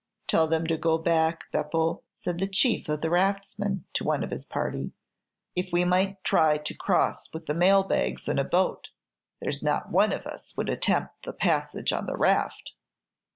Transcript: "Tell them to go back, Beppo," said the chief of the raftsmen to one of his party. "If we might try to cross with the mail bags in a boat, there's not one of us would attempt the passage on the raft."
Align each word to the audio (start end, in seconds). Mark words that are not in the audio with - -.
"Tell 0.25 0.47
them 0.47 0.65
to 0.65 0.77
go 0.77 0.97
back, 0.97 1.43
Beppo," 1.51 2.01
said 2.11 2.39
the 2.39 2.47
chief 2.47 2.89
of 2.89 3.01
the 3.01 3.11
raftsmen 3.11 3.85
to 3.93 4.03
one 4.03 4.23
of 4.23 4.31
his 4.31 4.47
party. 4.47 4.93
"If 5.55 5.69
we 5.71 5.85
might 5.85 6.23
try 6.23 6.57
to 6.57 6.73
cross 6.73 7.31
with 7.31 7.45
the 7.45 7.53
mail 7.53 7.83
bags 7.83 8.27
in 8.27 8.39
a 8.39 8.43
boat, 8.43 8.89
there's 9.41 9.61
not 9.61 9.91
one 9.91 10.11
of 10.11 10.25
us 10.25 10.57
would 10.57 10.69
attempt 10.69 11.21
the 11.25 11.33
passage 11.33 11.93
on 11.93 12.07
the 12.07 12.17
raft." 12.17 12.71